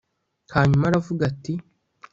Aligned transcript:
hanyuma 0.55 0.83
aravuga 0.89 1.23
ati 1.31 1.53